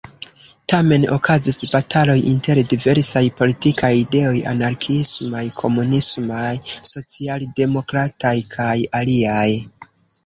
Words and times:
Tamen 0.71 1.03
okazis 1.15 1.59
bataloj 1.73 2.15
inter 2.31 2.61
diversaj 2.71 3.23
politikaj 3.41 3.91
ideoj, 3.99 4.33
anarkiismaj, 4.53 5.43
komunismaj, 5.63 6.57
socialdemokrataj 6.95 8.37
kaj 8.57 8.77
aliaj. 9.03 9.49